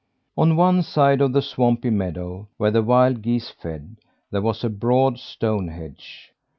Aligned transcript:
On 0.35 0.55
one 0.57 0.81
side 0.81 1.21
of 1.21 1.31
the 1.31 1.43
swampy 1.43 1.91
meadow, 1.91 2.47
where 2.57 2.71
the 2.71 2.81
wild 2.81 3.21
geese 3.21 3.51
fed, 3.51 3.97
there 4.31 4.41
was 4.41 4.63
a 4.63 4.67
broad 4.69 5.19
stone 5.19 5.67
hedge. 5.67 6.33